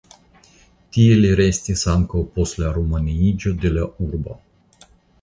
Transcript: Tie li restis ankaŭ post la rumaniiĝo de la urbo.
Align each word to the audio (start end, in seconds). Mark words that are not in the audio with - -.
Tie 0.95 1.17
li 1.19 1.29
restis 1.41 1.85
ankaŭ 1.93 2.23
post 2.39 2.59
la 2.65 2.75
rumaniiĝo 2.81 3.57
de 3.63 3.75
la 3.79 3.89
urbo. 4.11 4.43